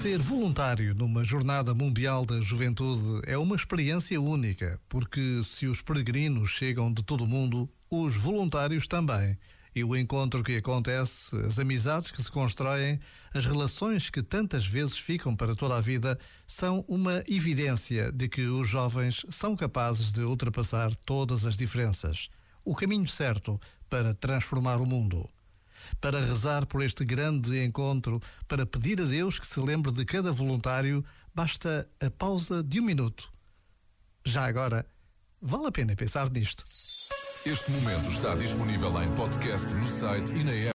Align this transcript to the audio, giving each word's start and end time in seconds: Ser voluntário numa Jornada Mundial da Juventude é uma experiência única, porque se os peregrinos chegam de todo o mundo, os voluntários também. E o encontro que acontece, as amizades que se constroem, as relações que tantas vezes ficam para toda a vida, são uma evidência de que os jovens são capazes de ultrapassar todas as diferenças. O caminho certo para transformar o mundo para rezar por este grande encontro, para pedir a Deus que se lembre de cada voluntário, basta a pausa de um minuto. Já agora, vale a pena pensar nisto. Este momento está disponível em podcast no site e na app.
Ser 0.00 0.22
voluntário 0.22 0.94
numa 0.94 1.24
Jornada 1.24 1.74
Mundial 1.74 2.24
da 2.24 2.40
Juventude 2.40 3.20
é 3.26 3.36
uma 3.36 3.56
experiência 3.56 4.20
única, 4.20 4.80
porque 4.88 5.42
se 5.42 5.66
os 5.66 5.82
peregrinos 5.82 6.50
chegam 6.50 6.92
de 6.92 7.02
todo 7.02 7.24
o 7.24 7.26
mundo, 7.26 7.68
os 7.90 8.14
voluntários 8.14 8.86
também. 8.86 9.36
E 9.74 9.82
o 9.82 9.96
encontro 9.96 10.44
que 10.44 10.54
acontece, 10.54 11.34
as 11.38 11.58
amizades 11.58 12.12
que 12.12 12.22
se 12.22 12.30
constroem, 12.30 13.00
as 13.34 13.44
relações 13.44 14.08
que 14.08 14.22
tantas 14.22 14.64
vezes 14.64 14.96
ficam 14.96 15.34
para 15.34 15.56
toda 15.56 15.76
a 15.76 15.80
vida, 15.80 16.16
são 16.46 16.84
uma 16.86 17.24
evidência 17.26 18.12
de 18.12 18.28
que 18.28 18.42
os 18.42 18.68
jovens 18.68 19.26
são 19.30 19.56
capazes 19.56 20.12
de 20.12 20.20
ultrapassar 20.20 20.94
todas 21.04 21.44
as 21.44 21.56
diferenças. 21.56 22.30
O 22.64 22.72
caminho 22.72 23.08
certo 23.08 23.60
para 23.90 24.14
transformar 24.14 24.76
o 24.76 24.86
mundo 24.86 25.28
para 26.00 26.24
rezar 26.24 26.66
por 26.66 26.82
este 26.82 27.04
grande 27.04 27.64
encontro, 27.64 28.20
para 28.46 28.66
pedir 28.66 29.00
a 29.00 29.04
Deus 29.04 29.38
que 29.38 29.46
se 29.46 29.60
lembre 29.60 29.92
de 29.92 30.04
cada 30.04 30.32
voluntário, 30.32 31.04
basta 31.34 31.88
a 32.00 32.10
pausa 32.10 32.62
de 32.62 32.80
um 32.80 32.84
minuto. 32.84 33.30
Já 34.24 34.46
agora, 34.46 34.84
vale 35.40 35.68
a 35.68 35.72
pena 35.72 35.96
pensar 35.96 36.30
nisto. 36.30 36.64
Este 37.46 37.70
momento 37.70 38.10
está 38.10 38.34
disponível 38.34 39.02
em 39.02 39.14
podcast 39.14 39.72
no 39.74 39.86
site 39.86 40.34
e 40.34 40.44
na 40.44 40.52
app. 40.52 40.66